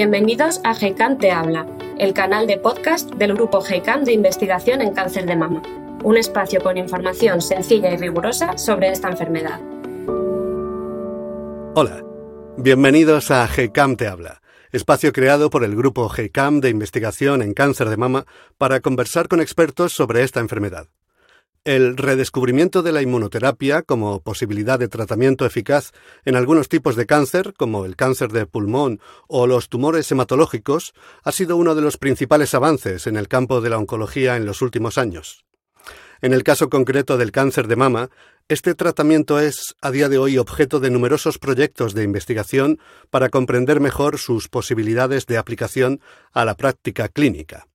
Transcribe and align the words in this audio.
Bienvenidos 0.00 0.60
a 0.62 0.76
GECAM 0.76 1.18
Te 1.18 1.32
Habla, 1.32 1.66
el 1.98 2.14
canal 2.14 2.46
de 2.46 2.56
podcast 2.56 3.12
del 3.14 3.34
grupo 3.34 3.60
GECAM 3.60 4.04
de 4.04 4.12
investigación 4.12 4.80
en 4.80 4.94
cáncer 4.94 5.26
de 5.26 5.34
mama, 5.34 5.60
un 6.04 6.16
espacio 6.16 6.62
con 6.62 6.78
información 6.78 7.40
sencilla 7.40 7.90
y 7.90 7.96
rigurosa 7.96 8.56
sobre 8.56 8.92
esta 8.92 9.08
enfermedad. 9.08 9.60
Hola, 11.74 12.04
bienvenidos 12.56 13.32
a 13.32 13.48
GECAM 13.48 13.96
Te 13.96 14.06
Habla, 14.06 14.40
espacio 14.70 15.12
creado 15.12 15.50
por 15.50 15.64
el 15.64 15.74
grupo 15.74 16.08
GECAM 16.08 16.60
de 16.60 16.70
investigación 16.70 17.42
en 17.42 17.52
cáncer 17.52 17.88
de 17.88 17.96
mama 17.96 18.24
para 18.56 18.78
conversar 18.78 19.26
con 19.26 19.40
expertos 19.40 19.94
sobre 19.94 20.22
esta 20.22 20.38
enfermedad. 20.38 20.86
El 21.68 21.98
redescubrimiento 21.98 22.82
de 22.82 22.92
la 22.92 23.02
inmunoterapia 23.02 23.82
como 23.82 24.22
posibilidad 24.22 24.78
de 24.78 24.88
tratamiento 24.88 25.44
eficaz 25.44 25.92
en 26.24 26.34
algunos 26.34 26.70
tipos 26.70 26.96
de 26.96 27.04
cáncer, 27.04 27.52
como 27.58 27.84
el 27.84 27.94
cáncer 27.94 28.32
de 28.32 28.46
pulmón 28.46 29.00
o 29.26 29.46
los 29.46 29.68
tumores 29.68 30.10
hematológicos, 30.10 30.94
ha 31.22 31.30
sido 31.30 31.58
uno 31.58 31.74
de 31.74 31.82
los 31.82 31.98
principales 31.98 32.54
avances 32.54 33.06
en 33.06 33.18
el 33.18 33.28
campo 33.28 33.60
de 33.60 33.68
la 33.68 33.76
oncología 33.76 34.38
en 34.38 34.46
los 34.46 34.62
últimos 34.62 34.96
años. 34.96 35.44
En 36.22 36.32
el 36.32 36.42
caso 36.42 36.70
concreto 36.70 37.18
del 37.18 37.32
cáncer 37.32 37.68
de 37.68 37.76
mama, 37.76 38.08
este 38.48 38.74
tratamiento 38.74 39.38
es, 39.38 39.74
a 39.82 39.90
día 39.90 40.08
de 40.08 40.16
hoy, 40.16 40.38
objeto 40.38 40.80
de 40.80 40.88
numerosos 40.88 41.38
proyectos 41.38 41.92
de 41.92 42.02
investigación 42.02 42.78
para 43.10 43.28
comprender 43.28 43.80
mejor 43.80 44.16
sus 44.16 44.48
posibilidades 44.48 45.26
de 45.26 45.36
aplicación 45.36 46.00
a 46.32 46.46
la 46.46 46.54
práctica 46.54 47.08
clínica. 47.10 47.66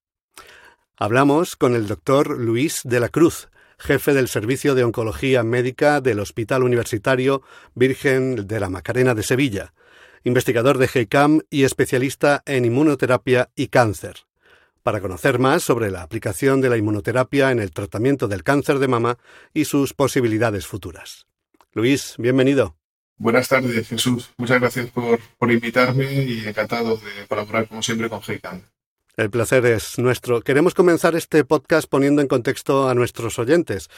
Hablamos 0.97 1.55
con 1.55 1.75
el 1.75 1.85
doctor 1.85 2.39
Luis 2.39 2.81
de 2.83 2.99
la 2.99 3.09
Cruz, 3.09 3.49
jefe 3.83 4.13
del 4.13 4.29
Servicio 4.29 4.75
de 4.75 4.85
Oncología 4.85 5.43
Médica 5.43 5.99
del 5.99 6.21
Hospital 6.21 6.63
Universitario 6.63 7.43
Virgen 7.75 8.47
de 8.47 8.59
la 8.61 8.69
Macarena 8.69 9.13
de 9.13 9.23
Sevilla, 9.23 9.73
investigador 10.23 10.77
de 10.77 10.87
GECAM 10.87 11.41
y 11.49 11.65
especialista 11.65 12.43
en 12.45 12.63
inmunoterapia 12.63 13.49
y 13.55 13.67
cáncer. 13.67 14.25
Para 14.83 15.01
conocer 15.01 15.37
más 15.37 15.63
sobre 15.63 15.91
la 15.91 16.01
aplicación 16.01 16.61
de 16.61 16.69
la 16.69 16.77
inmunoterapia 16.77 17.51
en 17.51 17.59
el 17.59 17.71
tratamiento 17.71 18.29
del 18.29 18.43
cáncer 18.43 18.79
de 18.79 18.87
mama 18.87 19.17
y 19.53 19.65
sus 19.65 19.93
posibilidades 19.93 20.65
futuras. 20.65 21.27
Luis, 21.73 22.15
bienvenido. 22.17 22.77
Buenas 23.17 23.49
tardes, 23.49 23.87
Jesús. 23.87 24.31
Muchas 24.37 24.61
gracias 24.61 24.91
por, 24.91 25.19
por 25.37 25.51
invitarme 25.51 26.23
y 26.23 26.47
encantado 26.47 26.95
de 26.95 27.27
colaborar, 27.27 27.67
como 27.67 27.83
siempre, 27.83 28.09
con 28.09 28.21
GECAM. 28.21 28.61
El 29.15 29.29
placer 29.29 29.63
es 29.67 29.99
nuestro. 29.99 30.41
Queremos 30.41 30.73
comenzar 30.73 31.15
este 31.15 31.43
podcast 31.43 31.87
poniendo 31.87 32.23
en 32.23 32.27
contexto 32.27 32.89
a 32.89 32.95
nuestros 32.95 33.37
oyentes. 33.37 33.89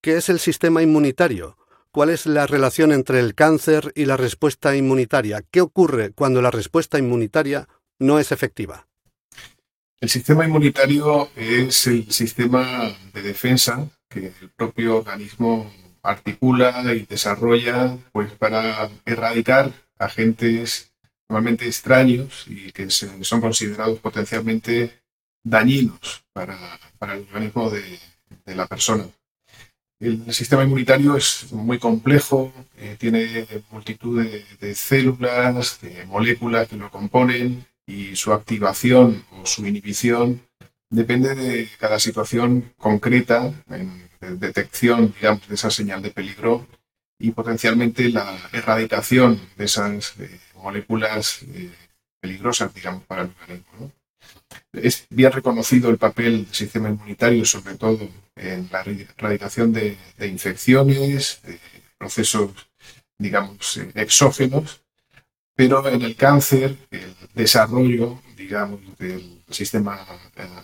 ¿Qué 0.00 0.16
es 0.16 0.28
el 0.28 0.38
sistema 0.38 0.80
inmunitario? 0.80 1.58
¿Cuál 1.90 2.10
es 2.10 2.24
la 2.24 2.46
relación 2.46 2.92
entre 2.92 3.18
el 3.18 3.34
cáncer 3.34 3.92
y 3.96 4.04
la 4.04 4.16
respuesta 4.16 4.76
inmunitaria? 4.76 5.42
¿Qué 5.50 5.60
ocurre 5.60 6.12
cuando 6.12 6.40
la 6.40 6.52
respuesta 6.52 7.00
inmunitaria 7.00 7.68
no 7.98 8.20
es 8.20 8.30
efectiva? 8.30 8.86
El 10.00 10.08
sistema 10.08 10.44
inmunitario 10.44 11.30
es 11.34 11.88
el 11.88 12.12
sistema 12.12 12.96
de 13.12 13.22
defensa 13.22 13.88
que 14.08 14.32
el 14.40 14.50
propio 14.54 14.98
organismo 14.98 15.68
articula 16.04 16.84
y 16.94 17.00
desarrolla 17.00 17.98
pues, 18.12 18.30
para 18.34 18.88
erradicar 19.04 19.72
agentes 19.98 20.87
normalmente 21.28 21.66
extraños 21.66 22.46
y 22.48 22.72
que 22.72 22.90
son 22.90 23.40
considerados 23.40 23.98
potencialmente 23.98 25.02
dañinos 25.44 26.24
para, 26.32 26.56
el 27.14 27.20
organismo 27.22 27.70
de, 27.70 27.98
la 28.54 28.66
persona. 28.66 29.06
El 30.00 30.32
sistema 30.32 30.62
inmunitario 30.62 31.16
es 31.16 31.52
muy 31.52 31.78
complejo, 31.78 32.52
eh, 32.76 32.96
tiene 32.98 33.46
multitud 33.70 34.24
de, 34.24 34.74
células, 34.74 35.80
de 35.82 36.06
moléculas 36.06 36.68
que 36.68 36.76
lo 36.76 36.90
componen 36.90 37.66
y 37.86 38.16
su 38.16 38.32
activación 38.32 39.24
o 39.32 39.44
su 39.44 39.66
inhibición 39.66 40.40
depende 40.90 41.34
de 41.34 41.68
cada 41.78 41.98
situación 41.98 42.72
concreta 42.78 43.52
en 43.68 44.08
de 44.20 44.36
detección, 44.36 45.14
digamos, 45.14 45.46
de 45.48 45.54
esa 45.54 45.70
señal 45.70 46.02
de 46.02 46.10
peligro 46.10 46.66
y 47.18 47.32
potencialmente 47.32 48.08
la 48.10 48.38
erradicación 48.52 49.40
de 49.56 49.64
esas 49.64 50.14
eh, 50.18 50.40
moléculas 50.54 51.40
eh, 51.42 51.70
peligrosas, 52.20 52.72
digamos, 52.72 53.02
para 53.04 53.22
el 53.22 53.30
organismo. 53.40 53.92
Es 54.72 55.06
bien 55.10 55.32
reconocido 55.32 55.90
el 55.90 55.98
papel 55.98 56.44
del 56.44 56.54
sistema 56.54 56.88
inmunitario, 56.88 57.44
sobre 57.44 57.76
todo 57.76 58.08
en 58.36 58.68
la 58.70 58.82
erradicación 58.82 59.72
de, 59.72 59.96
infecciones, 60.20 61.40
de 61.42 61.58
procesos, 61.98 62.52
digamos, 63.18 63.76
eh, 63.78 63.90
exógenos, 63.94 64.82
pero 65.56 65.86
en 65.88 66.02
el 66.02 66.14
cáncer, 66.14 66.76
el 66.90 67.16
desarrollo, 67.34 68.22
digamos, 68.36 68.80
del 68.98 69.42
sistema 69.50 70.06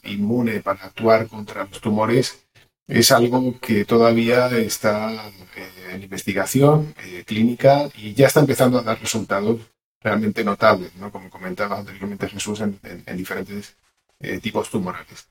inmune 0.04 0.60
para 0.60 0.84
actuar 0.84 1.26
contra 1.26 1.64
los 1.64 1.80
tumores 1.80 2.43
es 2.86 3.10
algo 3.12 3.58
que 3.60 3.84
todavía 3.84 4.48
está 4.58 5.12
eh, 5.56 5.92
en 5.92 6.02
investigación 6.02 6.94
eh, 7.04 7.24
clínica 7.26 7.88
y 7.96 8.14
ya 8.14 8.26
está 8.26 8.40
empezando 8.40 8.78
a 8.78 8.82
dar 8.82 9.00
resultados 9.00 9.60
realmente 10.00 10.44
notables, 10.44 10.94
¿no? 10.96 11.10
como 11.10 11.30
comentaba 11.30 11.78
anteriormente 11.78 12.28
Jesús, 12.28 12.60
en, 12.60 12.78
diferentes 13.16 13.76
eh, 14.20 14.38
tipos 14.38 14.68
tumorales. 14.70 15.28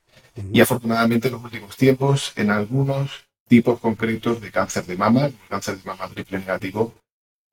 Y 0.52 0.62
afortunadamente 0.62 1.28
en 1.28 1.36
los 1.36 1.44
últimos 1.44 1.78
tiempos, 1.78 2.34
en 2.36 2.50
algunos 2.50 3.26
tipos 3.48 3.80
concretos 3.80 4.42
de 4.42 4.52
cáncer 4.52 4.86
de 4.86 4.98
mama, 4.98 5.30
cáncer 5.48 5.78
de 5.78 5.84
mama 5.84 6.10
triple 6.10 6.40
negativo, 6.40 6.96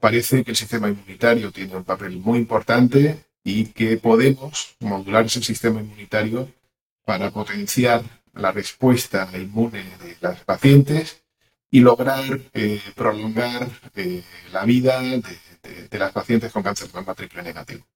parece 0.00 0.42
que 0.44 0.52
el 0.52 0.56
sistema 0.56 0.88
inmunitario 0.88 1.52
tiene 1.52 1.76
un 1.76 1.84
papel 1.84 2.16
muy 2.16 2.38
importante 2.38 3.22
y 3.44 3.66
que 3.66 3.98
podemos 3.98 4.76
modular 4.80 5.26
ese 5.26 5.42
sistema 5.42 5.80
inmunitario 5.80 6.48
para 7.04 7.30
potenciar 7.30 8.02
la 8.34 8.52
respuesta 8.52 9.28
inmune 9.34 9.84
de 10.02 10.16
las 10.20 10.41
pacientes 10.44 11.22
y 11.70 11.80
lograr 11.80 12.41
eh, 12.52 12.80
prolongar 12.94 13.68
eh, 13.94 14.22
la 14.52 14.64
vida 14.64 15.00
de, 15.00 15.98
las 15.98 16.12
pacientes 16.12 16.52
con 16.52 16.62
cáncer 16.62 16.88
de 16.88 16.94
mama 16.94 17.14
triple 17.14 17.42
negativo. 17.42 17.86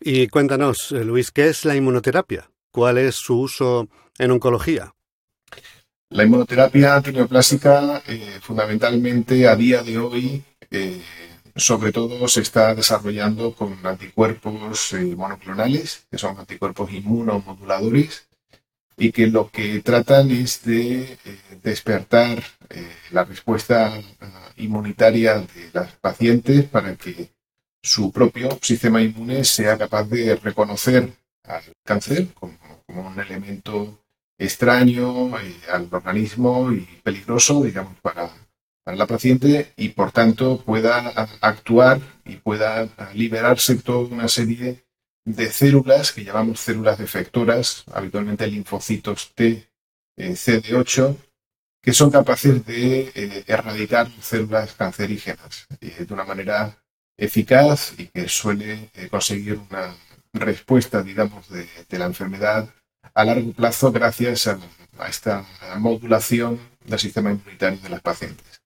Y 0.00 0.28
cuéntanos, 0.28 0.92
eh, 0.92 1.04
Luis, 1.04 1.30
¿qué 1.30 1.48
es 1.48 1.64
la 1.64 1.74
inmunoterapia? 1.74 2.50
¿Cuál 2.70 2.98
es 2.98 3.16
su 3.16 3.40
uso 3.40 3.88
en 4.18 4.30
oncología? 4.30 4.94
La 6.10 6.24
inmunoterapia 6.24 7.00
tineoplásica, 7.02 8.02
fundamentalmente 8.40 9.46
a 9.46 9.54
día 9.56 9.82
de 9.82 9.98
hoy, 9.98 10.42
sobre 11.54 11.92
todo 11.92 12.26
se 12.28 12.40
está 12.40 12.74
desarrollando 12.74 13.52
con 13.52 13.78
anticuerpos 13.84 14.94
monoclonales, 15.16 16.06
que 16.10 16.16
son 16.16 16.38
anticuerpos 16.38 16.92
inmunomoduladores, 16.92 18.27
y 18.98 19.12
que 19.12 19.28
lo 19.28 19.50
que 19.50 19.80
tratan 19.80 20.30
es 20.32 20.64
de 20.64 21.02
eh, 21.02 21.18
despertar 21.62 22.42
eh, 22.68 22.88
la 23.12 23.24
respuesta 23.24 23.96
eh, 23.96 24.04
inmunitaria 24.56 25.38
de 25.38 25.70
las 25.72 25.92
pacientes 25.92 26.64
para 26.64 26.96
que 26.96 27.30
su 27.80 28.10
propio 28.10 28.58
sistema 28.60 29.00
inmune 29.00 29.44
sea 29.44 29.78
capaz 29.78 30.04
de 30.08 30.34
reconocer 30.34 31.12
al 31.44 31.62
cáncer 31.84 32.26
como, 32.34 32.58
un 32.88 33.20
elemento 33.20 34.02
extraño 34.38 35.30
al 35.70 35.88
organismo 35.90 36.72
y 36.72 36.88
peligroso, 37.02 37.62
digamos, 37.62 37.94
para, 38.00 38.30
para 38.82 38.96
la 38.96 39.06
paciente 39.06 39.72
y 39.76 39.90
por 39.90 40.10
tanto 40.10 40.62
pueda 40.64 41.08
actuar 41.42 42.00
y 42.24 42.36
pueda 42.36 42.88
liberarse 43.12 43.76
toda 43.76 44.08
una 44.08 44.26
serie 44.26 44.87
de 45.34 45.50
células 45.52 46.12
que 46.12 46.24
llamamos 46.24 46.60
células 46.60 46.98
defectoras, 46.98 47.84
habitualmente 47.92 48.46
linfocitos 48.46 49.32
T, 49.34 49.68
eh, 50.16 50.30
CD8, 50.30 51.16
que 51.82 51.92
son 51.92 52.10
capaces 52.10 52.64
de 52.64 53.12
eh, 53.14 53.44
erradicar 53.46 54.10
células 54.20 54.72
cancerígenas 54.72 55.66
eh, 55.80 56.04
de 56.06 56.14
una 56.14 56.24
manera 56.24 56.78
eficaz 57.16 57.92
y 57.98 58.06
que 58.06 58.28
suele 58.28 58.90
conseguir 59.10 59.60
una 59.70 59.94
respuesta, 60.32 61.02
digamos, 61.02 61.48
de, 61.48 61.68
la 61.98 62.06
enfermedad 62.06 62.68
a 63.12 63.24
largo 63.24 63.52
plazo 63.52 63.90
gracias 63.90 64.46
a 64.46 65.08
esta 65.08 65.44
modulación 65.78 66.60
del 66.84 66.98
sistema 66.98 67.32
inmunitario 67.32 67.80
de 67.80 67.88
las 67.88 68.00
pacientes. 68.00 68.57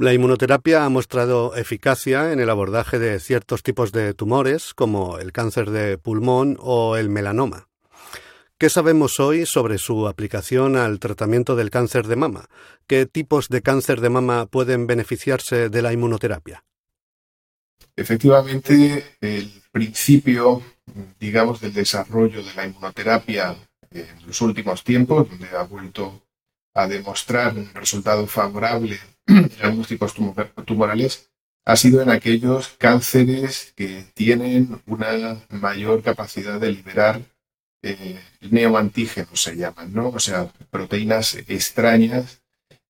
La 0.00 0.14
inmunoterapia 0.14 0.84
ha 0.84 0.88
mostrado 0.90 1.56
eficacia 1.56 2.32
en 2.32 2.38
el 2.38 2.50
abordaje 2.50 3.00
de 3.00 3.18
ciertos 3.18 3.64
tipos 3.64 3.90
de 3.90 4.14
tumores, 4.14 4.72
como 4.72 5.18
el 5.18 5.32
cáncer 5.32 5.70
de 5.70 5.98
pulmón 5.98 6.56
o 6.60 6.96
el 6.96 7.08
melanoma. 7.08 7.68
¿Qué 8.58 8.70
sabemos 8.70 9.18
hoy 9.18 9.44
sobre 9.44 9.76
su 9.78 10.06
aplicación 10.06 10.76
al 10.76 11.00
tratamiento 11.00 11.56
del 11.56 11.70
cáncer 11.70 12.06
de 12.06 12.14
mama? 12.14 12.48
¿Qué 12.86 13.06
tipos 13.06 13.48
de 13.48 13.60
cáncer 13.60 14.00
de 14.00 14.08
mama 14.08 14.46
pueden 14.46 14.86
beneficiarse 14.86 15.68
de 15.68 15.82
la 15.82 15.92
inmunoterapia? 15.92 16.62
Efectivamente, 17.96 19.16
el 19.20 19.50
principio, 19.72 20.62
digamos, 21.18 21.60
del 21.60 21.74
desarrollo 21.74 22.44
de 22.44 22.54
la 22.54 22.66
inmunoterapia 22.66 23.56
en 23.90 24.26
los 24.28 24.40
últimos 24.42 24.84
tiempos, 24.84 25.28
donde 25.28 25.48
ha 25.56 25.64
vuelto 25.64 26.22
a 26.74 26.86
demostrar 26.86 27.56
un 27.56 27.74
resultado 27.74 28.28
favorable 28.28 29.00
algunos 29.62 29.88
tipos 29.88 30.14
tumorales 30.64 31.30
ha 31.64 31.76
sido 31.76 32.00
en 32.00 32.10
aquellos 32.10 32.68
cánceres 32.78 33.72
que 33.76 34.04
tienen 34.14 34.80
una 34.86 35.38
mayor 35.50 36.02
capacidad 36.02 36.58
de 36.58 36.72
liberar 36.72 37.20
eh, 37.82 38.18
neoantígenos, 38.50 39.40
se 39.40 39.56
llaman, 39.56 39.92
¿no? 39.92 40.08
O 40.08 40.18
sea, 40.18 40.50
proteínas 40.70 41.34
extrañas 41.34 42.42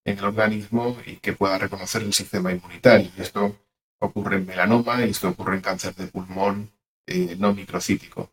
en 0.05 0.19
el 0.19 0.25
organismo 0.25 0.97
y 1.05 1.17
que 1.17 1.33
pueda 1.33 1.59
reconocer 1.59 2.03
el 2.03 2.15
sistema 2.15 2.53
inmunitario. 2.53 3.11
Esto 3.19 3.57
ocurre 4.01 4.37
en 4.37 4.47
melanoma 4.47 5.05
y 5.05 5.11
esto 5.11 5.29
ocurre 5.29 5.57
en 5.57 5.61
cáncer 5.61 5.95
de 5.95 6.07
pulmón 6.07 6.71
eh, 7.07 7.37
no 7.39 7.53
microcítico. 7.53 8.31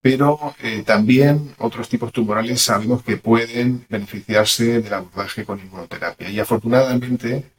Pero 0.00 0.54
eh, 0.62 0.82
también 0.84 1.54
otros 1.58 1.88
tipos 1.88 2.12
tumorales 2.12 2.62
sabemos 2.62 3.02
que 3.02 3.16
pueden 3.16 3.84
beneficiarse 3.88 4.80
del 4.80 4.94
abordaje 4.94 5.44
con 5.44 5.58
inmunoterapia. 5.58 6.30
Y 6.30 6.38
afortunadamente, 6.38 7.50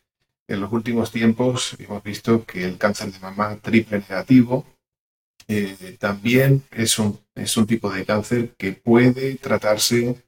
en 0.48 0.60
los 0.62 0.72
últimos 0.72 1.12
tiempos 1.12 1.76
hemos 1.80 2.02
visto 2.04 2.46
que 2.46 2.64
el 2.66 2.78
cáncer 2.78 3.12
de 3.12 3.20
mama 3.20 3.58
triple 3.62 4.00
negativo 4.00 4.66
eh, 5.48 5.98
también 6.00 6.64
es 6.72 7.00
un, 7.00 7.20
es 7.36 7.58
un 7.58 7.66
tipo 7.66 7.92
de 7.92 8.06
cáncer 8.06 8.54
que 8.56 8.74
puede 8.74 9.36
tratarse 9.36 10.24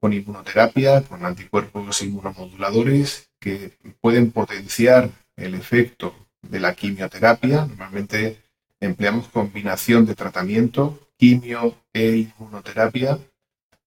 con 0.00 0.12
inmunoterapia, 0.12 1.02
con 1.02 1.24
anticuerpos 1.26 2.02
inmunomoduladores 2.02 3.30
que 3.38 3.72
pueden 4.00 4.30
potenciar 4.30 5.10
el 5.36 5.54
efecto 5.54 6.14
de 6.42 6.60
la 6.60 6.74
quimioterapia. 6.74 7.66
Normalmente 7.66 8.38
empleamos 8.80 9.28
combinación 9.28 10.06
de 10.06 10.14
tratamiento, 10.14 10.98
quimio 11.20 11.76
e 11.92 12.04
inmunoterapia, 12.24 13.20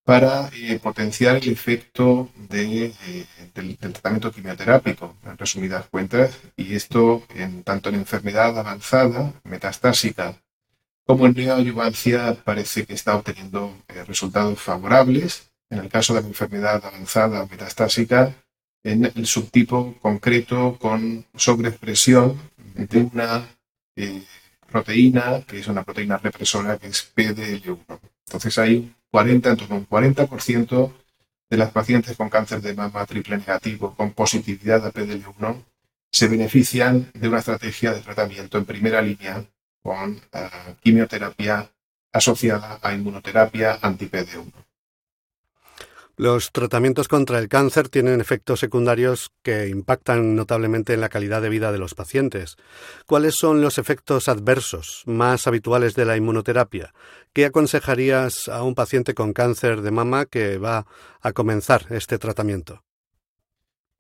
para 0.06 0.50
eh, 0.54 0.78
potenciar 0.80 1.38
el 1.38 1.50
efecto 1.50 2.30
eh, 2.52 2.94
del, 3.56 3.78
tratamiento 3.78 4.32
quimioterápico, 4.32 5.16
en 5.26 5.38
resumidas 5.38 5.88
cuentas, 5.88 6.38
y 6.56 6.76
esto 6.76 7.24
en, 7.34 7.64
tanto 7.64 7.90
en 7.90 7.96
enfermedad 7.96 8.60
avanzada, 8.60 9.34
metastásica, 9.46 10.36
como 11.08 11.26
en 11.26 11.34
neoadyuvancia 11.34 12.36
parece 12.44 12.86
que 12.86 12.94
está 12.94 13.16
obteniendo 13.16 13.76
eh, 13.88 14.04
resultados 14.04 14.60
favorables. 14.60 15.50
En 15.70 15.80
el 15.80 15.90
caso 15.90 16.14
de 16.14 16.22
la 16.22 16.28
enfermedad 16.28 16.86
avanzada 16.86 17.48
metastásica, 17.48 18.36
en 18.84 19.06
el 19.06 19.26
subtipo 19.26 19.96
concreto 20.02 20.78
con 20.80 21.26
sobreexpresión 21.36 22.38
de 22.76 23.10
una 23.12 23.48
proteína, 24.74 25.44
que 25.48 25.60
es 25.60 25.68
una 25.68 25.84
proteína 25.84 26.18
represora 26.18 26.78
que 26.80 26.88
es 26.88 27.00
PDL1. 27.16 28.00
Entonces 28.26 28.58
hay 28.58 28.76
un 28.78 28.96
40, 29.12 29.52
en 29.52 29.58
torno 29.58 29.76
a 29.76 29.80
un 29.80 29.88
40% 29.88 30.92
de 31.50 31.58
las 31.58 31.72
pacientes 31.72 32.18
con 32.18 32.30
cáncer 32.30 32.60
de 32.62 32.74
mama 32.74 33.06
triple 33.06 33.38
negativo 33.38 33.94
con 33.96 34.12
positividad 34.14 34.86
a 34.88 34.92
PDL1 34.92 35.64
se 36.12 36.28
benefician 36.28 37.12
de 37.14 37.28
una 37.28 37.40
estrategia 37.40 37.94
de 37.94 38.02
tratamiento 38.02 38.58
en 38.58 38.66
primera 38.66 39.02
línea 39.02 39.46
con 39.84 40.20
eh, 40.32 40.76
quimioterapia 40.82 41.70
asociada 42.12 42.80
a 42.82 42.94
inmunoterapia 42.94 43.80
anti-PD1. 43.82 44.52
Los 46.16 46.52
tratamientos 46.52 47.08
contra 47.08 47.40
el 47.40 47.50
cáncer 47.50 47.90
tienen 47.90 48.22
efectos 48.22 48.60
secundarios 48.60 49.32
que 49.42 49.68
impactan 49.68 50.36
notablemente 50.36 50.94
en 50.94 51.02
la 51.02 51.10
calidad 51.10 51.42
de 51.42 51.50
vida 51.50 51.72
de 51.72 51.80
los 51.80 51.96
pacientes. 51.96 52.56
¿Cuáles 53.08 53.34
son 53.34 53.62
los 53.62 53.80
efectos 53.80 54.30
adversos 54.30 55.02
más 55.08 55.48
habituales 55.48 55.96
de 55.96 56.06
la 56.06 56.16
inmunoterapia? 56.16 56.94
¿Qué 57.34 57.46
aconsejarías 57.46 58.48
a 58.48 58.62
un 58.62 58.76
paciente 58.76 59.16
con 59.16 59.34
cáncer 59.34 59.82
de 59.82 59.90
mama 59.90 60.26
que 60.26 60.60
va 60.60 60.86
a 61.20 61.32
comenzar 61.32 61.88
este 61.90 62.20
tratamiento? 62.20 62.84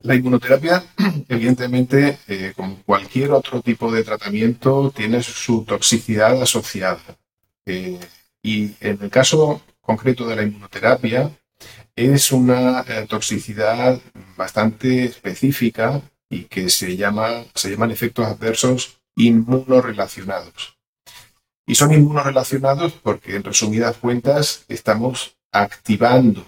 La 0.01 0.13
inmunoterapia, 0.13 0.83
evidentemente, 1.29 2.19
eh, 2.27 2.53
como 2.55 2.83
cualquier 2.83 3.31
otro 3.31 3.63
tipo 3.63 3.91
de 3.91 4.03
tratamiento, 4.03 4.93
tiene 4.95 5.23
su 5.23 5.65
toxicidad 5.65 6.39
asociada. 6.39 7.01
Eh, 7.65 7.99
y 8.43 8.75
en 8.81 8.99
el 9.01 9.09
caso 9.09 9.63
concreto 9.81 10.27
de 10.27 10.35
la 10.35 10.43
inmunoterapia, 10.43 11.31
es 11.95 12.31
una 12.31 12.81
eh, 12.81 13.05
toxicidad 13.07 13.99
bastante 14.35 15.05
específica 15.05 16.01
y 16.29 16.45
que 16.45 16.69
se, 16.69 16.97
llama, 16.97 17.45
se 17.53 17.69
llaman 17.69 17.91
efectos 17.91 18.25
adversos 18.25 19.01
inmunorelacionados. 19.15 20.77
Y 21.65 21.75
son 21.75 21.93
inmunorelacionados 21.93 22.93
porque, 22.93 23.35
en 23.35 23.43
resumidas 23.43 23.97
cuentas, 23.97 24.65
estamos 24.67 25.37
activando 25.51 26.45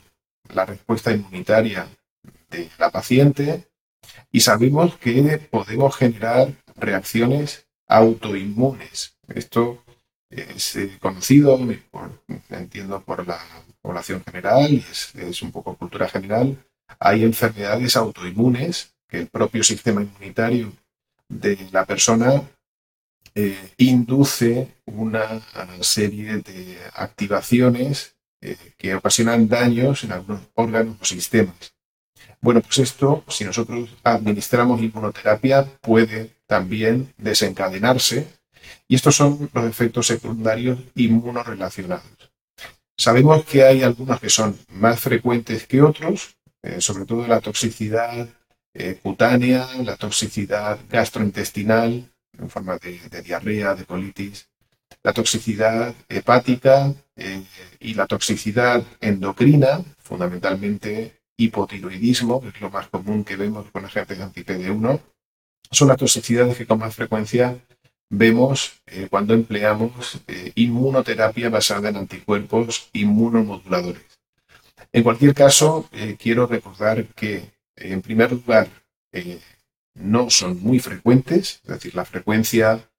la 0.53 0.65
respuesta 0.65 1.11
inmunitaria 1.11 1.87
de 2.49 2.69
la 2.77 2.89
paciente 2.89 3.67
y 4.31 4.41
sabemos 4.41 4.97
que 4.97 5.37
podemos 5.49 5.95
generar 5.95 6.53
reacciones 6.75 7.67
autoinmunes. 7.87 9.17
Esto 9.27 9.83
es 10.29 10.75
eh, 10.75 10.97
conocido, 10.99 11.57
entiendo, 12.49 13.01
por 13.01 13.27
la 13.27 13.39
población 13.85 14.23
general 14.25 14.73
y 14.73 14.83
es, 15.19 15.41
un 15.41 15.51
poco 15.51 15.75
cultura 15.75 16.09
general. 16.09 16.57
Hay 16.99 17.23
enfermedades 17.23 17.95
autoinmunes 17.95 18.93
que 19.07 19.19
el 19.19 19.27
propio 19.27 19.63
sistema 19.63 20.01
inmunitario 20.01 20.73
de 21.29 21.57
la 21.71 21.85
persona 21.85 22.41
eh, 23.35 23.73
induce 23.77 24.75
una 24.85 25.41
serie 25.81 26.37
de 26.37 26.77
activaciones 26.93 28.15
eh, 28.41 28.57
que 28.77 28.95
ocasionan 28.95 29.47
daños 29.47 30.03
en 30.03 30.11
algunos 30.13 30.41
órganos 30.55 30.97
o 31.01 31.05
sistemas. 31.05 31.73
Bueno, 32.41 32.61
pues 32.61 32.79
esto, 32.79 33.23
si 33.27 33.43
nosotros 33.43 33.89
administramos 34.03 34.81
inmunoterapia, 34.81 35.65
puede 35.81 36.31
también 36.47 37.13
desencadenarse 37.17 38.27
y 38.87 38.95
estos 38.95 39.15
son 39.15 39.49
los 39.53 39.65
efectos 39.65 40.07
secundarios 40.07 40.79
inmunorelacionados. 40.95 42.24
Sabemos 42.97 43.43
que 43.45 43.63
hay 43.63 43.83
algunos 43.83 44.19
que 44.19 44.29
son 44.29 44.57
más 44.69 44.99
frecuentes 44.99 45.67
que 45.67 45.81
otros, 45.81 46.37
eh, 46.63 46.79
sobre 46.79 47.05
todo 47.05 47.27
la 47.27 47.41
toxicidad 47.41 48.27
eh, 48.73 48.99
cutánea, 49.01 49.67
la 49.83 49.97
toxicidad 49.97 50.79
gastrointestinal 50.89 52.11
en 52.37 52.49
forma 52.49 52.77
de, 52.77 52.99
diarrea, 53.21 53.75
de 53.75 53.85
colitis, 53.85 54.49
la 55.03 55.13
toxicidad 55.13 55.93
hepática 56.09 56.93
eh, 57.15 57.43
y 57.79 57.93
la 57.93 58.07
toxicidad 58.07 58.83
endocrina, 59.01 59.83
fundamentalmente 59.99 61.21
hipotiroidismo, 61.37 62.41
que 62.41 62.49
es 62.49 62.61
lo 62.61 62.69
más 62.69 62.87
común 62.87 63.23
que 63.23 63.35
vemos 63.35 63.69
con 63.71 63.85
agentes 63.85 64.19
anti-PD1, 64.19 65.01
son 65.71 65.87
las 65.87 65.97
toxicidades 65.97 66.57
que 66.57 66.65
con 66.65 66.79
más 66.79 66.95
frecuencia 66.95 67.57
vemos 68.17 68.81
eh, 68.87 69.07
cuando 69.09 69.33
empleamos 69.33 70.19
eh, 70.27 70.51
inmunoterapia 70.55 71.49
basada 71.49 71.89
en 71.89 71.97
anticuerpos 71.97 72.89
inmunomoduladores. 72.93 74.03
En 74.91 75.03
cualquier 75.03 75.33
caso, 75.33 75.89
eh, 75.91 76.15
quiero 76.17 76.47
recordar 76.47 77.05
que, 77.07 77.51
en 77.75 78.01
primer 78.01 78.31
lugar, 78.31 78.69
no 79.93 80.29
son 80.29 80.61
muy 80.61 80.79
frecuentes, 80.79 81.61
es 81.63 81.69
decir, 81.69 81.95
la 81.95 82.05
frecuencia 82.05 82.89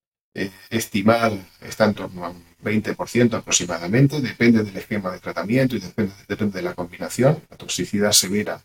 estimada 0.71 1.39
está 1.61 1.85
en 1.87 1.95
torno 1.95 2.25
a 2.25 2.31
un 2.31 2.45
20% 2.63 3.35
aproximadamente, 3.35 4.21
depende 4.21 4.65
del 4.65 4.77
esquema 4.77 5.11
de 5.11 5.21
tratamiento 5.21 5.77
y 5.77 5.81
depende, 5.81 6.15
depende 6.29 6.59
de 6.59 6.63
la 6.63 6.75
combinación. 6.75 7.43
La 7.51 7.57
toxicidad 7.57 8.13
severa 8.13 8.63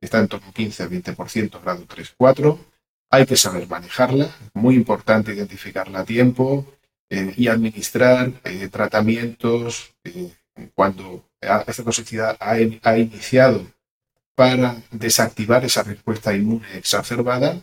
está 0.00 0.20
en 0.20 0.28
torno 0.28 0.46
a 0.46 0.48
un 0.48 0.54
15-20% 0.54 1.62
grado 1.62 1.86
3-4 1.86 2.58
hay 3.16 3.24
que 3.24 3.36
saber 3.36 3.66
manejarla, 3.66 4.28
muy 4.52 4.74
importante 4.74 5.32
identificarla 5.32 6.00
a 6.00 6.04
tiempo 6.04 6.66
eh, 7.08 7.32
y 7.36 7.48
administrar 7.48 8.30
eh, 8.44 8.68
tratamientos 8.68 9.94
eh, 10.04 10.32
cuando 10.74 11.24
esta 11.40 11.82
toxicidad 11.82 12.36
ha, 12.40 12.56
ha, 12.82 12.98
iniciado 12.98 13.66
para 14.34 14.76
desactivar 14.90 15.64
esa 15.64 15.82
respuesta 15.82 16.34
inmune 16.34 16.66
exacerbada. 16.76 17.58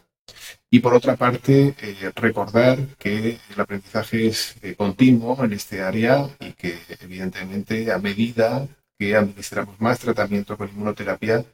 Y 0.72 0.80
por 0.80 0.96
otra 0.96 1.16
parte, 1.18 1.76
recordar 2.16 2.80
que 2.98 3.38
el 3.54 3.62
aprendizaje 3.62 4.28
es 4.28 4.56
continuo 4.76 5.44
en 5.44 5.54
este 5.54 5.82
área 5.82 6.28
y 6.40 6.54
que 6.54 6.80
evidentemente 7.02 7.92
a 7.92 8.00
medida 8.00 8.68
que 8.98 9.16
administramos 9.16 9.80
más 9.80 10.00
tratamiento 10.00 10.58
con 10.58 10.70
inmunoterapia, 10.70 11.46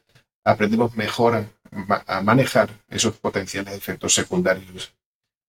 aprendemos 0.44 0.96
mejor 0.96 1.44
a, 2.06 2.20
manejar 2.22 2.70
esos 2.88 3.16
potenciales 3.16 3.74
efectos 3.74 4.14
secundarios 4.14 4.92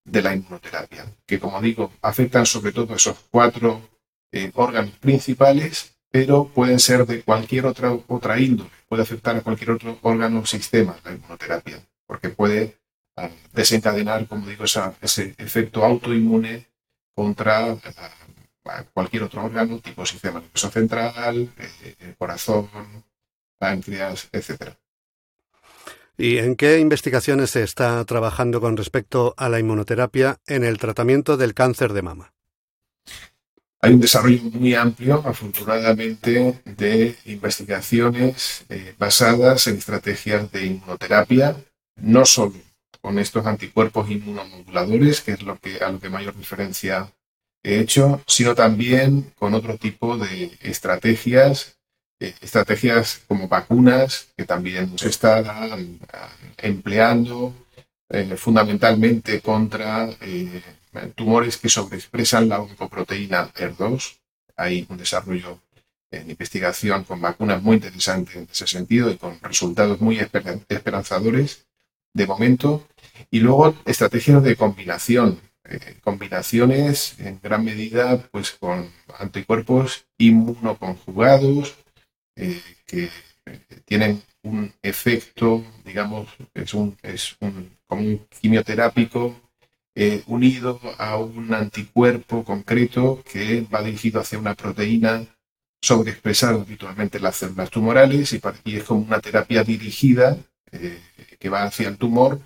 de 0.04 0.22
la 0.22 0.34
inmunoterapia, 0.34 1.06
que 1.26 1.40
como 1.40 1.62
digo, 1.62 1.92
afectan 2.02 2.46
sobre 2.46 2.72
todo 2.72 2.94
a 2.94 2.98
esos 2.98 3.18
cuatro 3.30 3.82
eh, 4.32 4.52
órganos 4.56 4.98
principales, 4.98 5.96
pero 6.10 6.48
pueden 6.48 6.80
ser 6.80 7.06
de 7.06 7.24
cualquier 7.24 7.66
otra, 7.66 7.92
otra 8.08 8.40
índole, 8.40 8.70
puede 8.88 9.04
afectar 9.04 9.36
a 9.36 9.42
cualquier 9.42 9.72
otro 9.72 9.98
órgano 10.02 10.40
o 10.40 10.46
sistema 10.46 10.98
la 11.04 11.14
inmunoterapia, 11.14 11.80
porque 12.06 12.30
puede 12.30 12.78
ah, 13.16 13.30
desencadenar, 13.54 14.28
como 14.28 14.48
digo, 14.48 14.66
ese 14.66 15.36
efecto 15.38 15.86
autoinmune 15.86 16.68
contra 17.16 17.72
ah, 17.72 18.84
cualquier 18.94 19.24
otro 19.24 19.44
órgano, 19.44 19.80
tipo 19.80 20.06
sistema 20.06 20.40
nervioso 20.40 20.70
central, 20.70 21.50
eh, 21.58 22.16
corazón, 22.18 22.70
páncreas, 23.58 24.28
etc. 24.32 24.74
¿Y 26.18 26.38
en 26.38 26.56
qué 26.56 26.80
investigaciones 26.80 27.52
se 27.52 27.64
está 27.64 28.04
trabajando 28.06 28.62
con 28.62 28.78
respecto 28.78 29.34
a 29.38 29.50
la 29.50 29.60
inmunoterapia 29.60 30.40
en 30.46 30.64
el 30.64 30.78
tratamiento 30.78 31.38
del 31.38 31.54
cáncer 31.54 31.94
de 31.94 32.02
mama? 32.02 32.34
Hay 33.84 33.94
un 33.94 34.00
desarrollo 34.00 34.44
muy 34.44 34.76
amplio, 34.76 35.24
afortunadamente, 35.26 36.62
de 36.66 37.16
investigaciones 37.26 38.64
eh, 38.70 38.94
basadas 39.00 39.66
en 39.66 39.78
estrategias 39.78 40.52
de 40.52 40.68
inmunoterapia, 40.68 41.56
no 41.96 42.26
solo 42.26 42.54
con 43.02 43.18
estos 43.18 43.46
anticuerpos 43.48 44.12
inmunomoduladores, 44.12 45.22
que 45.22 45.32
es 45.32 45.42
lo 45.42 45.58
que, 45.58 45.78
a 45.78 45.90
lo 45.90 46.00
que 46.00 46.10
mayor 46.10 46.38
diferencia 46.38 47.12
he 47.64 47.80
hecho, 47.80 48.22
sino 48.28 48.54
también 48.54 49.34
con 49.36 49.56
otro 49.56 49.78
tipo 49.78 50.16
de 50.18 50.52
estrategias, 50.62 51.81
estrategias 52.42 53.22
como 53.28 53.48
vacunas, 53.48 54.28
que 54.38 54.46
también 54.46 54.98
se 54.98 55.10
están 55.10 55.46
ah, 55.48 55.78
empleando 56.58 57.54
eh, 58.10 58.36
fundamentalmente 58.38 59.42
contra 59.42 60.10
eh, 60.22 60.62
tumores 61.16 61.58
que 61.58 61.70
sobreexpresan 61.70 62.50
la 62.50 62.60
oncoproteína 62.60 63.52
ER2. 63.54 64.20
Hay 64.58 64.86
un 64.90 64.98
desarrollo 64.98 65.60
en 66.12 66.30
investigación 66.30 67.06
con 67.06 67.22
vacunas 67.22 67.64
muy 67.64 67.78
interesante 67.78 68.38
en 68.38 68.48
ese 68.52 68.68
sentido 68.68 69.10
y 69.10 69.18
con 69.18 69.40
resultados 69.42 70.02
muy 70.02 70.20
esperanzadores 70.20 71.66
de 72.14 72.28
momento. 72.28 72.88
Y 73.32 73.40
luego 73.40 73.76
estrategias 73.86 74.44
de 74.44 74.58
combinación, 74.58 75.40
eh, 75.64 75.98
combinaciones 76.04 77.16
en 77.20 77.40
gran 77.42 77.64
medida 77.64 78.18
pues 78.32 78.52
con 78.52 78.92
anticuerpos 79.20 80.06
inmunoconjugados 80.18 81.76
eh, 82.36 82.62
que 82.86 83.10
eh, 83.46 83.60
tienen 83.86 84.22
un 84.44 84.74
efecto, 84.82 85.64
digamos, 85.86 86.28
es 86.54 86.74
un, 86.74 86.98
es 87.04 87.36
un, 87.42 87.78
como 87.88 88.02
un 88.02 88.28
quimioterápico 88.42 89.36
unido 90.28 90.80
a 90.98 91.18
un 91.18 91.54
anticuerpo 91.54 92.46
concreto 92.46 93.22
que 93.30 93.62
va 93.62 93.84
dirigido 93.84 94.22
hacia 94.22 94.40
una 94.40 94.56
proteína 94.56 95.28
sobreexpresada 95.82 96.62
habitualmente 96.62 97.18
en 97.18 97.24
las 97.24 97.36
células 97.36 97.70
tumorales 97.70 98.32
y, 98.32 98.42
y 98.64 98.78
es 98.78 98.84
como 98.86 99.02
una 99.02 99.20
terapia 99.20 99.66
dirigida 99.66 100.38
que 101.38 101.50
va 101.50 101.64
hacia 101.64 101.90
el 101.90 101.98
tumor 101.98 102.40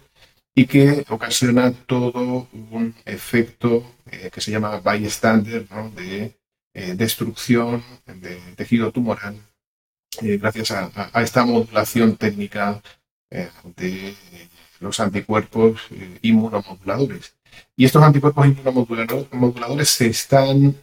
y 0.55 0.65
que 0.65 1.05
ocasiona 1.09 1.71
todo 1.85 2.47
un 2.71 2.95
efecto 3.03 3.83
eh, 4.09 4.29
que 4.31 4.39
se 4.41 4.51
llama 4.51 4.79
bystander, 4.79 5.67
de 5.95 6.39
eh, 6.73 6.93
destrucción 6.95 7.83
de 8.05 8.39
tejido 8.55 8.91
tumoral, 8.91 9.35
eh, 10.21 10.37
gracias 10.37 10.71
a, 10.71 11.09
esta 11.21 11.45
modulación 11.45 12.17
técnica 12.17 12.81
de 13.75 14.15
los 14.79 14.99
anticuerpos 14.99 15.81
inmunomoduladores. 16.21 17.35
Y 17.75 17.85
estos 17.85 18.03
anticuerpos 18.03 18.45
inmunomoduladores 18.47 19.89
se 19.89 20.07
están 20.07 20.75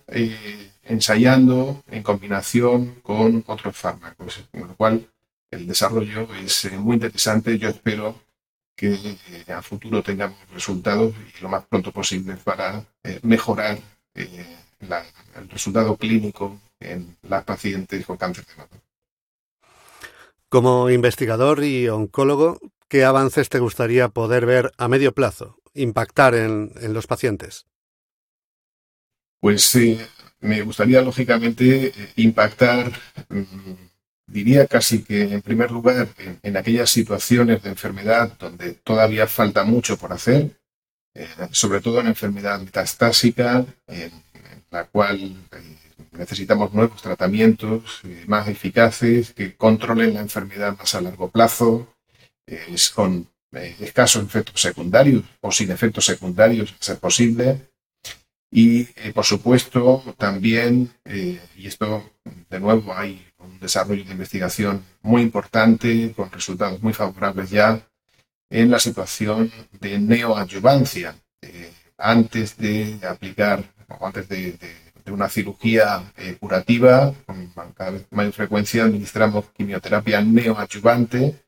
ensayando 0.85 1.83
en 1.91 2.03
combinación 2.03 2.97
con 3.03 3.45
otros 3.47 3.77
fármacos, 3.77 4.45
con 4.51 4.69
lo 4.69 4.77
cual 4.77 5.09
el 5.51 5.67
desarrollo 5.67 6.29
es 6.35 6.71
muy 6.73 6.95
interesante. 6.95 7.59
Yo 7.59 7.69
espero 7.69 8.19
que 8.75 8.95
eh, 8.95 9.53
a 9.53 9.63
futuro 9.63 10.03
tengamos 10.03 10.39
resultados 10.53 11.15
y 11.39 11.43
lo 11.43 11.49
más 11.49 11.65
pronto 11.67 11.93
posible 11.93 12.37
para 12.37 12.85
eh, 13.05 13.21
mejorar 13.23 13.79
eh, 14.15 14.57
el 15.37 15.49
resultado 15.49 15.97
clínico 15.97 16.59
en 16.81 17.17
las 17.23 17.45
pacientes 17.45 18.05
con 18.05 18.17
cáncer 18.17 18.45
de 18.47 18.57
mama. 18.57 18.83
Como 20.53 20.91
investigador 20.91 21.65
y 21.65 21.89
oncólogo, 21.89 22.61
¿qué 22.89 23.05
avances 23.05 23.49
te 23.49 23.59
gustaría 23.59 24.11
poder 24.11 24.45
ver 24.45 24.71
a 24.77 24.87
medio 24.87 25.15
plazo, 25.15 25.57
impactar 25.73 26.35
en, 26.35 26.73
en 26.83 26.93
los 26.93 27.07
pacientes? 27.07 27.65
Pues 29.41 29.75
me 30.41 30.61
gustaría, 30.61 31.01
lógicamente, 31.01 31.95
impactar 32.17 32.93
mm, 33.31 33.43
diría 34.27 34.67
casi 34.67 35.03
que 35.03 35.23
en 35.23 35.41
primer 35.41 35.71
lugar 35.71 36.09
en, 36.43 36.55
aquellas 36.59 36.91
situaciones 36.91 37.63
de 37.63 37.71
enfermedad 37.71 38.37
donde 38.39 38.75
todavía 38.75 39.27
falta 39.27 39.65
mucho 39.65 39.97
por 39.97 40.13
hacer, 40.13 40.61
eh, 41.15 41.29
sobre 41.53 41.81
todo 41.81 41.99
en 42.03 42.09
enfermedad 42.09 42.61
metastásica, 42.61 43.65
en, 43.87 44.13
la 44.71 44.85
cual 44.85 45.35
eh, 45.51 45.82
necesitamos 46.13 46.73
nuevos 46.73 47.01
tratamientos 47.03 48.01
eh, 48.05 48.25
más 48.27 48.49
eficaces 48.49 49.33
que 49.33 49.55
controlen 49.57 50.15
la 50.15 50.21
enfermedad 50.21 50.77
más 50.77 50.95
a 50.95 51.01
largo 51.01 51.31
plazo, 51.31 51.89
es 52.47 52.91
con 52.91 53.29
escasos 53.53 54.25
efectos 54.25 54.61
secundarios 54.61 55.23
o 55.41 55.53
sin 55.53 55.71
efectos 55.71 56.05
secundarios, 56.05 56.73
a 56.73 56.85
ser 56.85 56.99
posible. 56.99 57.69
Y, 58.51 58.85
por 59.15 59.25
supuesto, 59.25 60.03
también, 60.19 60.93
y 61.07 61.67
esto 61.67 62.11
de 62.51 62.61
nuevo 62.61 62.93
hay 62.95 63.25
un 63.39 63.59
desarrollo 63.59 64.05
de 64.05 64.13
investigación 64.13 64.85
muy 65.01 65.23
importante, 65.23 66.13
con 66.15 66.31
resultados 66.31 66.83
muy 66.83 66.93
favorables 66.93 67.51
ya 67.51 67.81
en 68.51 68.71
la 68.71 68.79
situación 68.79 69.51
de 69.81 69.99
neoadyuvancia. 69.99 71.17
Eh, 71.41 71.73
antes 71.99 72.57
de 72.57 72.99
aplicar 73.09 73.65
o 73.89 74.07
antes 74.07 74.29
de, 74.29 74.59
una 75.11 75.29
cirugía 75.29 76.13
eh, 76.17 76.37
curativa, 76.39 77.13
con 77.27 77.53
mayor 78.11 78.33
frecuencia 78.33 78.85
administramos 78.85 79.47
quimioterapia 79.57 80.21
neoadyuvante. 80.21 81.43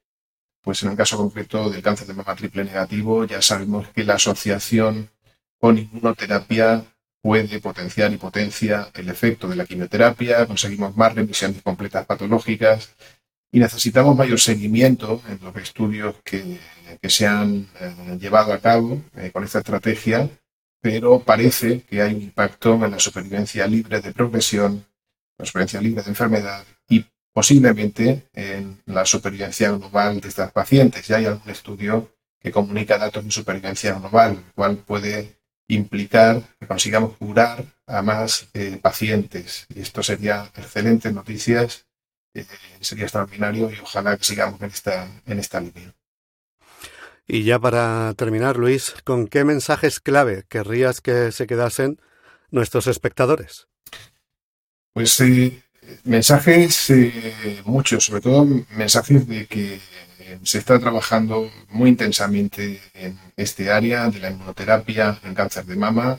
Pues 0.62 0.82
en 0.82 0.90
el 0.90 0.96
caso 0.96 1.18
concreto 1.18 1.68
del 1.68 1.82
cáncer 1.82 2.06
de 2.06 2.14
mama 2.14 2.34
triple 2.34 2.64
negativo, 2.64 3.24
ya 3.26 3.42
sabemos 3.42 3.88
que 3.88 4.02
la 4.02 4.14
asociación 4.14 5.10
con 5.60 5.78
inmunoterapia 5.78 6.84
puede 7.24 7.58
potenciar 7.60 8.12
y 8.12 8.18
potencia 8.18 8.90
el 8.94 9.08
efecto 9.08 9.48
de 9.48 9.56
la 9.56 9.64
quimioterapia, 9.64 10.46
conseguimos 10.46 10.94
más 10.94 11.14
remisiones 11.14 11.62
completas 11.62 12.04
patológicas 12.04 12.94
y 13.50 13.60
necesitamos 13.60 14.14
mayor 14.14 14.40
seguimiento 14.40 15.22
en 15.28 15.38
los 15.42 15.56
estudios 15.56 16.16
que, 16.22 16.58
se 17.08 17.26
han 17.26 17.68
eh, 17.80 18.18
llevado 18.20 18.52
a 18.52 18.58
cabo 18.58 19.00
eh, 19.16 19.30
con 19.32 19.44
esta 19.44 19.60
estrategia, 19.60 20.28
pero 20.84 21.18
parece 21.20 21.80
que 21.80 22.02
hay 22.02 22.12
un 22.12 22.20
impacto 22.20 22.74
en 22.74 22.90
la 22.90 22.98
supervivencia 22.98 23.66
libre 23.66 24.02
de 24.02 24.12
progresión, 24.12 24.84
la 25.38 25.46
supervivencia 25.46 25.80
libre 25.80 26.02
de 26.02 26.10
enfermedad 26.10 26.62
y 26.90 27.06
posiblemente 27.32 28.28
en 28.34 28.82
la 28.84 29.06
supervivencia 29.06 29.70
global 29.70 30.20
de 30.20 30.28
estas 30.28 30.52
pacientes. 30.52 31.08
Ya 31.08 31.16
hay 31.16 31.24
algún 31.24 31.48
estudio 31.48 32.14
que 32.38 32.52
comunica 32.52 32.98
datos 32.98 33.24
de 33.24 33.30
supervivencia 33.30 33.94
global, 33.94 34.32
el 34.32 34.52
cual 34.52 34.76
puede 34.76 35.38
implicar 35.68 36.42
que 36.60 36.66
consigamos 36.66 37.16
curar 37.16 37.64
a 37.86 38.02
más 38.02 38.48
eh, 38.52 38.78
pacientes. 38.82 39.66
Y 39.74 39.80
esto 39.80 40.02
sería 40.02 40.50
excelentes 40.54 41.14
noticias, 41.14 41.86
eh, 42.34 42.44
sería 42.82 43.04
extraordinario 43.04 43.70
y 43.70 43.78
ojalá 43.78 44.18
que 44.18 44.24
sigamos 44.24 44.60
en 44.60 44.66
esta, 44.68 45.08
en 45.24 45.38
esta 45.38 45.60
línea. 45.60 45.94
Y 47.26 47.44
ya 47.44 47.58
para 47.58 48.12
terminar, 48.14 48.56
Luis, 48.56 48.94
¿con 49.04 49.26
qué 49.26 49.44
mensajes 49.44 50.00
clave 50.00 50.44
querrías 50.48 51.00
que 51.00 51.32
se 51.32 51.46
quedasen 51.46 52.00
nuestros 52.50 52.86
espectadores? 52.86 53.68
Pues 54.92 55.18
eh, 55.20 55.62
mensajes 56.04 56.92
muchos, 57.64 58.04
sobre 58.04 58.20
todo 58.20 58.46
mensajes 58.70 59.26
de 59.26 59.46
que 59.46 59.80
se 60.42 60.58
está 60.58 60.78
trabajando 60.78 61.50
muy 61.70 61.90
intensamente 61.90 62.80
en 62.94 63.18
este 63.36 63.70
área 63.70 64.08
de 64.08 64.20
la 64.20 64.30
inmunoterapia 64.30 65.18
en 65.22 65.34
cáncer 65.34 65.64
de 65.64 65.76
mama, 65.76 66.18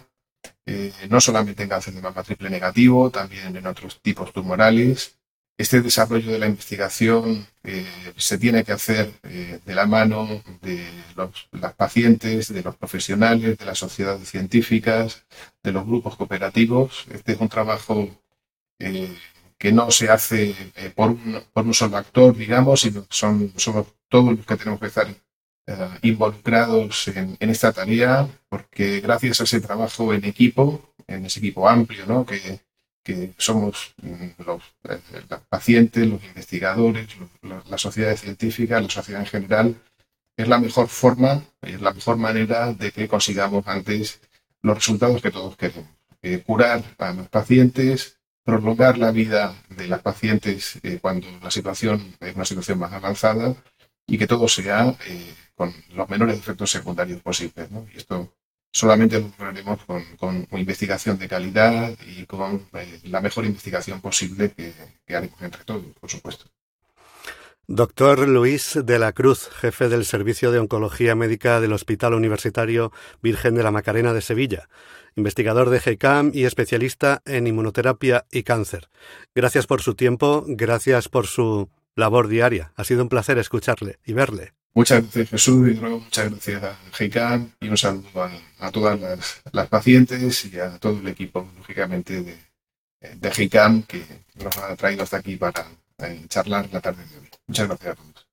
eh, 0.65 0.93
no 1.09 1.19
solamente 1.19 1.63
en 1.63 1.69
cáncer 1.69 1.93
de 1.93 2.01
mama 2.01 2.23
triple 2.23 2.49
negativo, 2.49 3.09
también 3.09 3.55
en 3.55 3.67
otros 3.67 4.01
tipos 4.01 4.31
tumorales. 4.31 5.15
Este 5.57 5.81
desarrollo 5.81 6.31
de 6.31 6.39
la 6.39 6.47
investigación 6.47 7.47
eh, 7.63 7.85
se 8.17 8.37
tiene 8.37 8.63
que 8.65 8.73
hacer 8.73 9.13
eh, 9.23 9.59
de 9.65 9.75
la 9.75 9.85
mano 9.85 10.43
de 10.61 10.85
los, 11.15 11.47
pacientes, 11.77 12.53
de 12.53 12.61
los 12.61 12.75
profesionales, 12.75 13.57
de 13.57 13.65
las 13.65 13.77
sociedades 13.79 14.29
científicas, 14.29 15.25
de 15.63 15.71
los 15.71 15.85
grupos 15.85 16.17
cooperativos. 16.17 17.05
Este 17.09 17.33
es 17.33 17.39
un 17.39 17.49
trabajo 17.49 18.09
que 19.57 19.71
no 19.71 19.89
se 19.89 20.09
hace 20.09 20.53
por, 20.95 21.11
un, 21.11 21.41
por, 21.53 21.65
un, 21.65 21.73
solo 21.73 21.95
actor, 21.95 22.35
digamos, 22.35 22.81
sino 22.81 23.03
que 23.03 23.15
son, 23.15 23.53
somos 23.55 23.87
todos 24.09 24.35
los 24.35 24.45
que 24.45 24.57
tenemos 24.57 24.81
que 24.81 24.87
estar 24.87 25.07
eh, 25.67 25.89
involucrados 26.03 27.07
en, 27.07 27.37
esta 27.39 27.73
tarea, 27.73 28.27
porque 28.49 28.99
gracias 28.99 29.41
a 29.41 29.45
ese 29.45 29.59
trabajo 29.61 30.13
en 30.13 30.23
equipo, 30.23 30.93
en 31.07 31.25
ese 31.25 31.39
equipo 31.39 31.67
amplio, 31.67 32.05
¿no? 32.05 32.23
que, 32.23 32.59
somos 33.37 33.93
mm, 34.01 34.43
los, 34.45 34.63
eh, 34.89 34.99
pacientes, 35.49 36.07
los 36.07 36.23
investigadores, 36.23 37.07
la 37.41 37.77
sociedad 37.77 38.15
científica, 38.15 38.81
la 38.81 38.89
sociedad 38.89 39.21
en 39.21 39.27
general, 39.27 39.75
es 40.37 40.47
la 40.47 40.59
mejor 40.59 40.87
forma, 40.87 41.43
es 41.61 41.81
la 41.81 41.93
mejor 41.93 42.17
manera 42.17 42.73
de 42.73 42.91
que 42.91 43.07
consigamos 43.07 43.67
antes 43.67 44.19
los 44.61 44.75
resultados 44.75 45.21
que 45.21 45.31
todos 45.31 45.55
queremos. 45.55 45.89
Eh, 46.21 46.41
curar 46.45 46.83
a 46.97 47.13
los 47.13 47.29
pacientes, 47.29 48.17
prolongar 48.43 48.97
la 48.97 49.11
vida 49.11 49.55
de 49.69 49.87
las 49.87 50.01
pacientes 50.01 50.79
cuando 51.01 51.27
la 51.41 51.51
situación 51.51 52.15
es 52.19 52.35
una 52.35 52.45
situación 52.45 52.79
más 52.79 52.93
avanzada 52.93 53.55
y 54.07 54.17
que 54.17 54.27
todo 54.27 54.47
sea 54.47 54.95
eh, 55.07 55.33
con 55.55 55.73
los 55.93 56.09
menores 56.09 56.37
efectos 56.37 56.71
secundarios 56.71 57.21
posibles. 57.21 57.69
Y 57.93 57.97
esto 57.97 58.33
solamente 58.75 59.21
lo 59.21 59.29
lograremos 59.29 59.79
con, 60.19 60.47
investigación 60.51 61.17
de 61.17 61.29
calidad 61.29 61.95
y 62.05 62.25
con 62.25 62.67
eh, 62.73 62.99
la 63.03 63.21
mejor 63.21 63.45
investigación 63.45 64.01
posible 64.01 64.51
que, 64.51 64.73
que 65.07 65.15
haremos 65.15 65.41
entre 65.41 65.63
todos, 65.63 65.85
por 65.99 66.09
supuesto. 66.09 66.45
Doctor 67.67 68.27
Luis 68.27 68.77
de 68.83 68.99
la 68.99 69.13
Cruz, 69.13 69.49
jefe 69.49 69.87
del 69.87 70.03
Servicio 70.03 70.51
de 70.51 70.59
Oncología 70.59 71.15
Médica 71.15 71.61
del 71.61 71.71
Hospital 71.71 72.13
Universitario 72.13 72.91
Virgen 73.21 73.55
de 73.55 73.63
la 73.63 73.71
Macarena 73.71 74.13
de 74.13 74.21
Sevilla, 74.21 74.67
investigador 75.15 75.69
de 75.69 75.79
GECAM 75.79 76.31
y 76.33 76.43
especialista 76.43 77.21
en 77.25 77.47
inmunoterapia 77.47 78.25
y 78.29 78.43
cáncer. 78.43 78.89
Gracias 79.33 79.67
por 79.67 79.81
su 79.81 79.95
tiempo, 79.95 80.43
gracias 80.47 81.07
por 81.07 81.27
su 81.27 81.69
labor 81.95 82.27
diaria. 82.27 82.73
Ha 82.75 82.83
sido 82.83 83.03
un 83.03 83.09
placer 83.09 83.37
escucharle 83.37 83.99
y 84.05 84.11
verle. 84.11 84.51
Muchas 84.75 85.03
gracias 85.03 85.29
Jesús 85.29 85.69
y 85.71 85.73
muchas 85.75 86.29
gracias 86.29 86.63
a 86.63 86.77
GECAM 86.91 87.49
y 87.61 87.69
un 87.69 87.77
saludo 87.77 88.29
a, 88.59 88.71
todas 88.71 88.99
las, 89.53 89.67
pacientes 89.69 90.45
y 90.45 90.59
a 90.59 90.77
todo 90.79 90.99
el 90.99 91.07
equipo, 91.07 91.47
lógicamente, 91.57 92.21
de, 92.21 92.35
de 93.15 93.31
GECAM 93.31 93.83
que 93.83 94.03
nos 94.43 94.57
ha 94.57 94.75
traído 94.75 95.03
hasta 95.03 95.17
aquí 95.17 95.37
para 95.37 95.65
eh, 95.99 96.25
charlar 96.27 96.67
la 96.73 96.81
tarde 96.81 97.03
de 97.05 97.19
hoy. 97.19 97.29
Muchas 97.47 97.67
gracias 97.69 97.93
a 97.93 97.95
todos. 97.95 98.27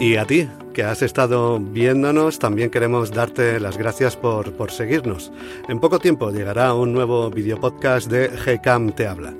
Y 0.00 0.16
a 0.16 0.26
ti, 0.26 0.48
que 0.74 0.82
has 0.82 1.02
estado 1.02 1.60
viéndonos, 1.60 2.40
también 2.40 2.70
queremos 2.70 3.12
darte 3.12 3.60
las 3.60 3.78
gracias 3.78 4.16
por, 4.16 4.56
por 4.56 4.72
seguirnos. 4.72 5.32
En 5.68 5.78
poco 5.78 6.00
tiempo 6.00 6.32
llegará 6.32 6.74
un 6.74 6.92
nuevo 6.92 7.30
videopodcast 7.30 8.08
de 8.08 8.28
GCAM 8.28 8.92
Te 8.92 9.06
Habla. 9.06 9.34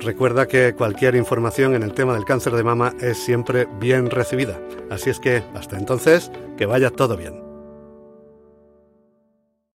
Recuerda 0.00 0.46
que 0.46 0.74
cualquier 0.74 1.14
información 1.16 1.74
en 1.74 1.82
el 1.82 1.92
tema 1.92 2.14
del 2.14 2.24
cáncer 2.24 2.54
de 2.54 2.64
mama 2.64 2.94
es 3.00 3.18
siempre 3.18 3.66
bien 3.80 4.10
recibida. 4.10 4.60
Así 4.90 5.10
es 5.10 5.20
que, 5.20 5.42
hasta 5.54 5.78
entonces, 5.78 6.30
que 6.56 6.66
vaya 6.66 6.90
todo 6.90 7.16
bien. 7.16 7.45